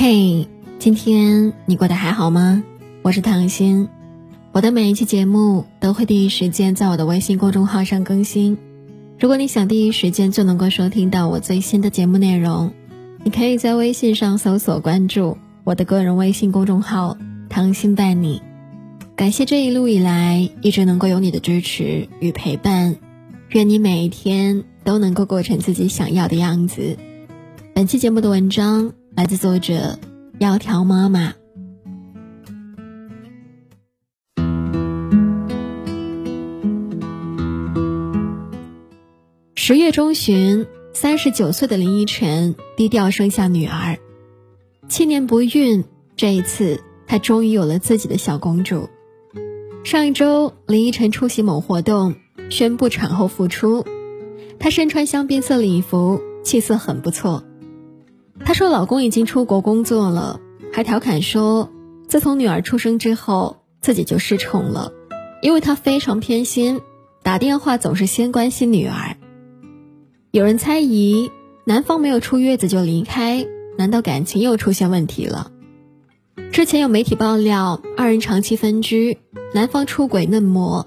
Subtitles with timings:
[0.00, 0.46] 嘿，
[0.78, 2.62] 今天你过得还好吗？
[3.02, 3.88] 我是唐心，
[4.52, 8.58] 我的每一期节目都会第一时间在我的微信公众号上更新。
[9.18, 12.72] 如果你想第一时间就能够收听到我最新的节目内容，
[13.24, 17.18] 你可以在微信上搜索关注我的个人微信公众号
[17.50, 18.40] “唐心伴你”。
[19.16, 22.94] 感谢这一路以来一直能够有你的支持与陪伴，
[23.48, 26.96] 愿你每一天都能够过成自己想要的样子。
[27.74, 29.98] 本期节目的文章来自作者
[30.38, 31.34] 窈窕妈妈。
[39.56, 43.98] 十月中旬，三十九岁的林依晨低调生下女儿，
[44.88, 45.82] 七年不孕，
[46.14, 48.88] 这一次她终于有了自己的小公主。
[49.82, 52.14] 上一周，林依晨出席某活动，
[52.50, 53.84] 宣布产后复出，
[54.60, 57.42] 她身穿香槟色礼服，气色很不错。
[58.44, 60.40] 她说：“老公已经出国工作了，
[60.72, 61.70] 还调侃说，
[62.08, 64.92] 自从女儿出生之后，自己就失宠了，
[65.42, 66.80] 因为他非常偏心，
[67.22, 69.16] 打电话总是先关心女儿。”
[70.32, 71.30] 有人猜疑，
[71.64, 75.50] 男方没有出月子就离开，难道感情又出现问题了？
[76.50, 79.18] 之前有媒体爆料，二人长期分居，
[79.52, 80.86] 男方出轨嫩模，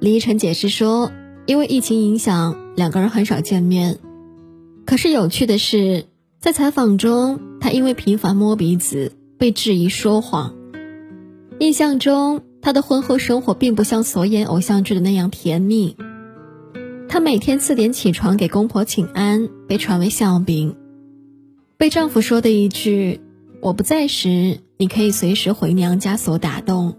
[0.00, 1.12] 李依晨解释说，
[1.46, 3.98] 因为疫情影响，两个人很少见面。
[4.86, 6.06] 可是有趣的是。
[6.42, 10.56] 在采访中，他因为频繁摸鼻子被质疑说谎。
[11.60, 15.96] 印象中，他的婚后生活并不像所演偶像剧的那样甜蜜。
[17.08, 20.74] 他每天四点起床给公婆请安，被传为笑柄。
[21.76, 23.20] 被丈夫说的一句
[23.62, 26.96] “我不在时，你可以随时回娘家”所打动，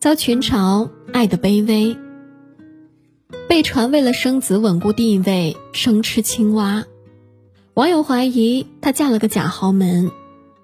[0.00, 1.96] 遭群嘲爱的卑微。
[3.48, 6.84] 被传为了生子稳固地位，生吃青蛙。
[7.74, 10.12] 网友怀疑她嫁了个假豪门，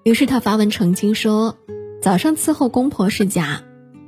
[0.03, 1.57] 于是她发文澄清说
[2.01, 3.63] ：“早上伺候公婆是假，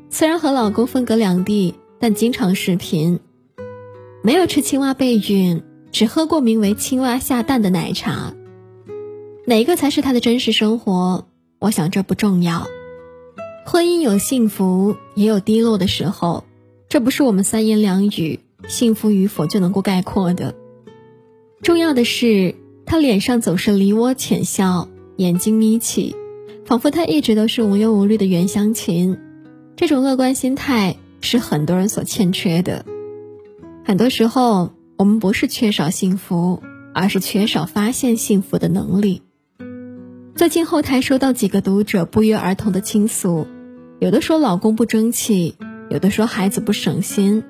[0.09, 3.19] 虽然和老公分隔两地，但经常视频。
[4.22, 8.33] 没有吃青蛙备孕，只喝过名为‘青蛙下蛋’的奶茶。
[9.45, 11.28] 哪个才是她的真实生活？
[11.59, 12.67] 我想这不重要。
[13.66, 16.45] 婚姻有幸福，也有低落的时候，
[16.88, 18.39] 这不是我们三言两语
[18.69, 20.55] 幸福与否就能够概括的。
[21.61, 22.55] 重要的是。”
[22.85, 26.16] 他脸上总是梨涡浅笑，眼睛眯起，
[26.66, 29.17] 仿佛他一直都是无忧无虑的袁湘琴。
[29.75, 32.85] 这种乐观心态是很多人所欠缺的。
[33.83, 36.61] 很多时候，我们不是缺少幸福，
[36.93, 39.22] 而是缺少发现幸福的能力。
[40.35, 43.47] 最近后台收到几个读者不约而同的倾诉，
[43.99, 45.55] 有的说老公不争气，
[45.89, 47.43] 有的说孩子不省心。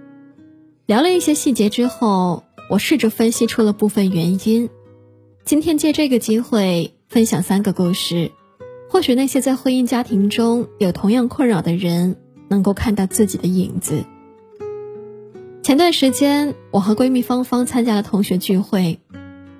[0.85, 4.69] 聊了一些细节之后，我试着分析出了部分原因。
[5.45, 8.31] 今天借这个机会分享三个故事，
[8.89, 12.15] 或许那些在婚姻家庭中有同样困扰的人
[12.47, 14.05] 能够看到自己的影子。
[15.61, 19.01] 前段时间，我和闺蜜芳芳参加了同学聚会，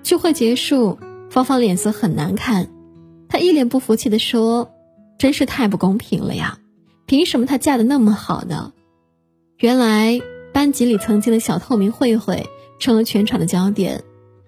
[0.03, 0.99] 聚会结束，
[1.29, 2.69] 芳芳脸色很难看，
[3.27, 4.71] 她一脸不服气地说
[5.19, 6.59] ：“真是太不公平了呀，
[7.05, 8.71] 凭什么她嫁的那么好呢？”
[9.59, 10.21] 原来
[10.53, 12.47] 班级里曾经的小透明慧慧
[12.79, 14.01] 成了全场的焦点。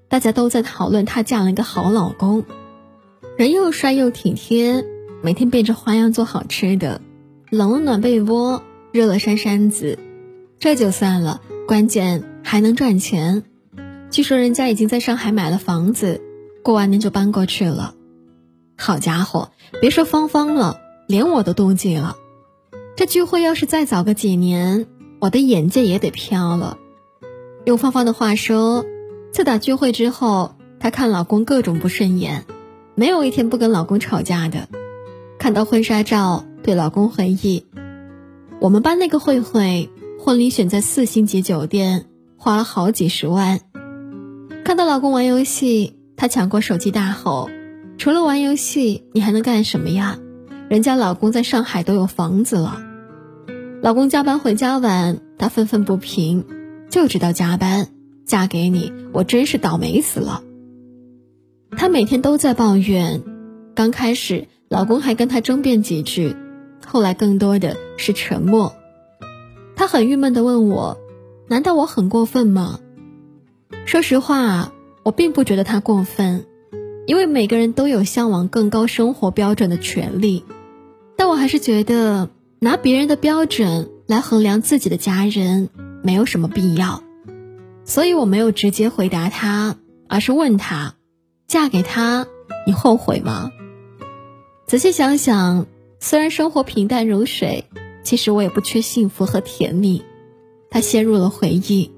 [0.08, 2.46] 大家都在讨论她嫁了一个好老公，
[3.38, 4.86] 人又帅又体贴，
[5.22, 7.02] 每天变着花样做好吃的，
[7.50, 8.62] 冷了暖被窝，
[8.92, 9.98] 热了扇扇子，
[10.60, 13.44] 这就算了，关键还能赚钱。
[14.12, 16.22] 据说人家已经在上海买了房子，
[16.64, 17.96] 过完年就搬过去了。
[18.78, 19.52] 好家伙，
[19.82, 22.16] 别说芳芳了，连我都妒忌了。
[22.96, 24.86] 这聚会要是再早个几年，
[25.20, 26.78] 我的眼界也得飘了。
[27.66, 28.86] 用芳芳的话说。
[29.36, 32.46] 自打聚会之后，她看老公各种不顺眼，
[32.96, 34.70] 没有一天不跟老公吵架的。
[35.38, 37.66] 看到婚纱照，对老公回忆
[38.62, 42.06] ：“我们班那个慧慧，婚礼选在四星级酒店，
[42.38, 43.60] 花了好几十万。”
[44.64, 47.50] 看到老公玩游戏，她抢过手机大吼
[48.00, 50.18] ：“除了玩游戏，你还能干什么呀？
[50.70, 52.82] 人家老公在上海都有房子了。”
[53.84, 56.46] 老公加班回家晚，她愤愤不平
[56.90, 57.90] ：“就知道加班。”
[58.26, 60.44] 嫁给你，我真是倒霉死了。
[61.78, 63.22] 她每天都在抱怨，
[63.76, 66.36] 刚开始老公还跟她争辩几句，
[66.86, 68.74] 后来更多的是沉默。
[69.76, 70.98] 她很郁闷地问我
[71.48, 72.80] ：“难道我很过分吗？”
[73.86, 74.72] 说实话，
[75.04, 76.46] 我并不觉得她过分，
[77.06, 80.44] 因为每个人都有向往更高生活标准的权利。
[81.18, 82.30] 但我还是觉得
[82.60, 85.70] 拿别人的标准来衡量自己的家人，
[86.02, 87.04] 没有什么必要。
[87.86, 89.78] 所以我没有直接回答他，
[90.10, 90.96] 而是问他
[91.48, 92.28] ：“嫁给他，
[92.66, 93.52] 你后悔吗？”
[94.68, 95.68] 仔细想想，
[96.00, 97.66] 虽然生活平淡如水，
[98.04, 100.04] 其实我也不缺幸福和甜蜜。
[100.72, 101.92] 他陷入了回忆。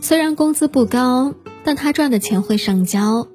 [0.00, 1.34] 虽然工资不高，
[1.64, 3.26] 但他赚的钱会上交。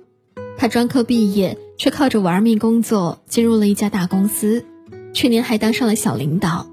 [0.55, 4.65] 他专科毕业，却靠着玩命工作进入了一家大公司，
[5.13, 6.69] 去年还当上了小领导。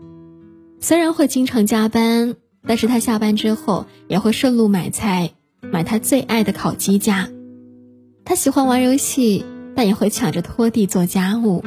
[0.81, 2.34] 虽然会经常加班，
[2.67, 5.31] 但是他下班之后也会顺路买菜，
[5.61, 7.29] 买他最爱的烤鸡架。
[8.25, 11.63] 他喜欢玩游戏，但也会抢着拖地做家务。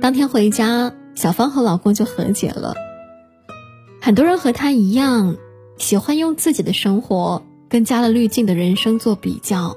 [0.00, 2.74] 当天回家，小芳和老公就和解了。
[4.00, 5.36] 很多人和他一样，
[5.78, 9.76] 喜欢用自己的生活跟加了滤镜的人生做比较。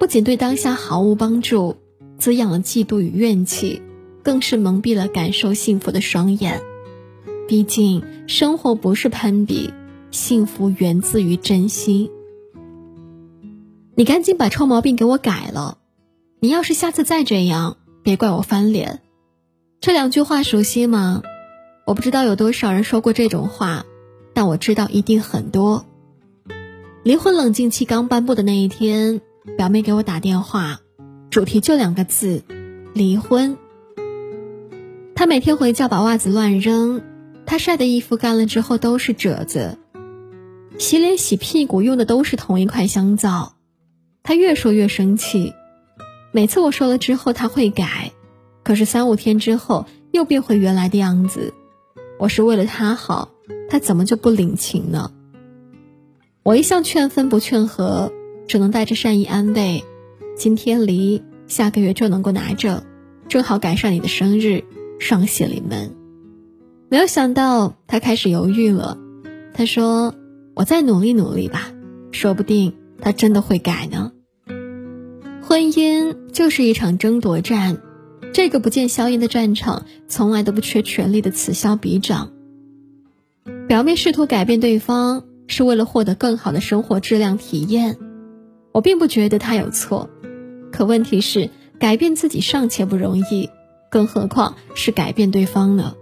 [0.00, 1.76] 不仅对当下毫无帮助，
[2.18, 3.80] 滋养了嫉妒与怨气，
[4.24, 6.60] 更是蒙蔽了感受幸福的双眼。
[7.46, 9.72] 毕竟生活不是攀比，
[10.10, 12.10] 幸福源自于珍惜。
[13.94, 15.78] 你赶紧把臭毛病给我改了！
[16.40, 19.00] 你要是下次再这样，别怪我翻脸。
[19.80, 21.22] 这两句话熟悉吗？
[21.86, 23.84] 我不知道有多少人说过这种话，
[24.32, 25.84] 但我知道一定很多。
[27.02, 29.20] 离婚冷静期刚颁布的那一天。
[29.58, 30.80] 表妹给我打电话，
[31.28, 32.42] 主题就两个字：
[32.94, 33.58] 离婚。
[35.14, 37.02] 她每天回家把袜子乱扔，
[37.46, 39.78] 他晒的衣服干了之后都是褶子，
[40.78, 43.54] 洗脸洗屁股用的都是同一块香皂。
[44.22, 45.52] 他越说越生气，
[46.32, 48.12] 每次我说了之后他会改，
[48.62, 51.52] 可是三五天之后又变回原来的样子。
[52.18, 53.30] 我是为了他好，
[53.68, 55.12] 他怎么就不领情呢？
[56.42, 58.12] 我一向劝分不劝和。
[58.46, 59.82] 只能带着善意安慰，
[60.36, 62.84] 今天离，下个月就能够拿着，
[63.26, 64.64] 正好赶上你的生日，
[64.98, 66.03] 双喜临门。
[66.88, 68.98] 没有想到他开始犹豫了，
[69.52, 70.14] 他说
[70.54, 71.72] ：“我再努力努力吧，
[72.12, 74.12] 说不定他真的会改呢。”
[75.42, 77.78] 婚姻就是一场争夺战，
[78.32, 82.30] 这个不见硝烟的战场，从来都不缺权力的此消彼长。
[83.66, 87.98] 表面试图改变对方，是为了获得更好的生活质量体验。
[88.72, 90.08] 我并不觉得他有错，
[90.70, 93.50] 可问题是改变自己尚且不容易，
[93.90, 95.94] 更何况是改变对方呢？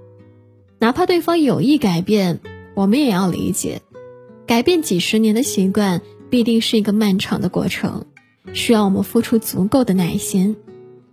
[0.82, 2.40] 哪怕对方有意改变，
[2.75, 3.82] 我们也要理解，
[4.49, 8.06] 改变几十年的习惯必定是一个漫长的过程，
[8.52, 10.56] 需要我们付出足够的耐心，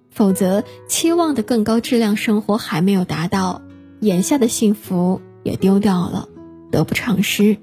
[0.09, 3.61] 否则期望的更高质量生活还没有达到，
[3.99, 6.27] 眼下的幸福也丢掉了，
[6.71, 7.57] 得不偿失。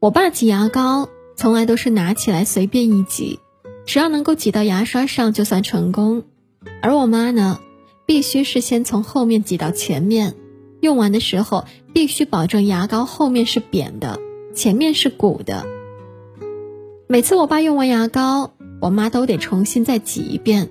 [0.00, 1.08] 我爸挤牙膏。
[1.34, 3.38] 从来都是拿起来随便一挤，
[3.86, 6.24] 只要能够挤到牙刷上就算成功。
[6.82, 7.58] 而我妈呢，
[8.04, 10.34] 必须是先从后面挤到前面，
[10.80, 14.18] 用完的时候必须保证牙膏后面是扁的，
[14.54, 15.64] 前面是鼓的。
[17.06, 20.70] 每次我爸用完牙膏，我妈都得重新再挤一遍。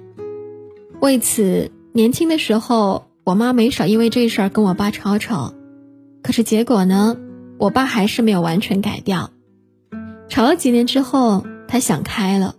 [0.99, 5.53] 为此，年轻的时候我妈没少因为这事儿跟我爸吵吵。
[6.21, 7.17] 可是结果呢，
[7.57, 9.31] 我爸还是没有完全改掉。
[10.27, 12.55] 吵了几年之后，他想开了。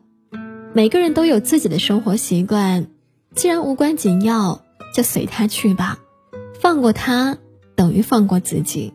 [0.73, 2.87] 每个人都有自己的生活习惯，
[3.35, 4.62] 既然无关紧要，
[4.94, 5.99] 就随他去吧。
[6.70, 7.37] 放过他，
[7.75, 8.94] 等于放过自己。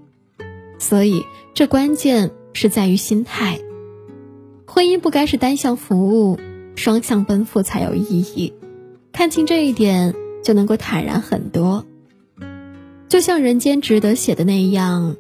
[0.80, 3.60] 所以，这关键是在于心态。
[4.66, 6.40] 婚姻不该是单向服务，
[6.78, 8.54] 双向奔赴才有意义。
[9.12, 11.86] 看清这一点，就能够坦然很多。
[13.10, 15.18] 就像《人间值得》写的那样，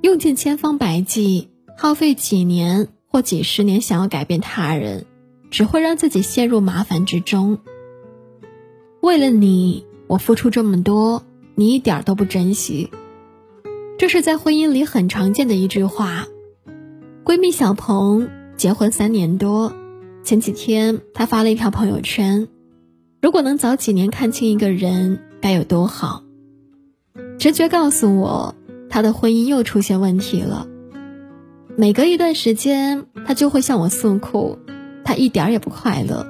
[0.00, 2.86] 用尽千方百计，耗费几年。
[3.08, 5.06] 或几十年想要改变他人，
[5.50, 7.58] 只会让自己陷入麻烦之中。
[9.00, 11.24] 为了你，我付出这么多，
[11.56, 12.90] 你一点都不珍惜。
[13.98, 16.26] 这是在婚姻里很常见的一句话。
[17.24, 19.72] 闺蜜小鹏结婚三年多，
[20.22, 22.46] 前几天她发了一条朋友圈
[23.20, 26.22] ：“如果能早几年看清一个人，该有多好。”
[27.38, 28.54] 直觉告诉我，
[28.90, 30.68] 她的婚姻又出现问题了。
[31.76, 34.58] 每隔一段时间，她就会向我诉苦，
[35.04, 36.26] 她一点也不快乐。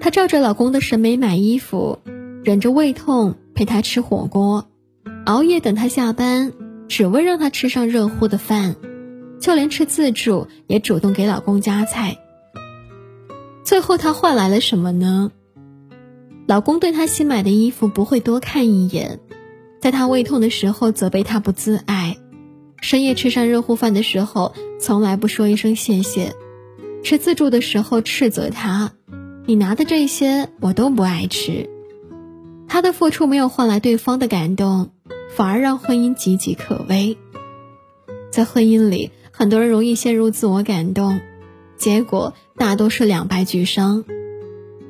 [0.00, 1.98] 她照着老公的审美买衣服，
[2.46, 4.68] 忍着胃痛陪他吃火锅，
[5.24, 6.52] 熬夜等他下班，
[6.86, 8.76] 只为让他吃上热乎的饭。
[9.40, 12.16] 就连吃自助也主动给老公夹菜。
[13.64, 15.32] 最后，他换来了什么呢？
[16.46, 19.18] 老公对他新买的衣服不会多看一眼，
[19.80, 22.16] 在他胃痛的时候责备他不自爱。
[22.80, 26.30] 深夜吃上热乎饭的时候，从来不说一声谢谢；
[27.02, 28.92] 吃自助的时候斥责他
[29.46, 31.68] ：“你拿的这些我都不爱吃。”
[32.76, 34.90] 他的付出没有换来对方的感动，
[35.34, 37.16] 反而让婚姻岌岌可危。
[38.30, 41.18] 在婚姻里，很多人容易陷入自我感动，
[41.78, 44.04] 结果大多是两败俱伤。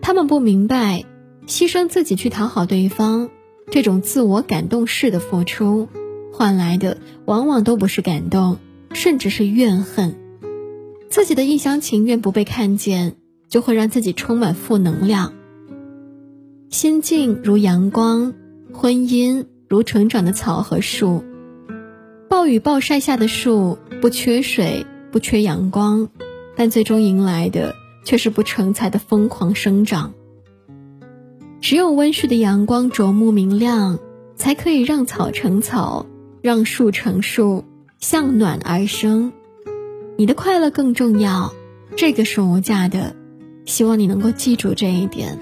[0.02, 1.04] 他们不明白，
[1.46, 3.30] 牺牲自己去讨好对方，
[3.70, 5.88] 这种自我感动式的付出，
[6.32, 8.58] 换来的往往都不是感动，
[8.94, 10.16] 甚至是怨恨。
[11.08, 13.14] 自己的一厢情愿不被看见，
[13.48, 15.34] 就会让自己充满负能量。
[16.68, 18.34] 心境如阳光，
[18.72, 21.24] 婚姻如成长的草和树。
[22.28, 26.08] 暴雨暴晒下的树，不缺水，不缺阳光，
[26.56, 30.12] 但最终迎来的却是不成材的疯狂生长。
[31.60, 33.98] 只有温煦的阳光，灼目明亮，
[34.34, 36.04] 才可以让草成草，
[36.42, 37.64] 让树成树，
[38.00, 39.32] 向暖而生。
[40.18, 41.54] 你的快乐更重要，
[41.96, 43.14] 这个是无价的。
[43.64, 45.38] 希望你能够记住这一点。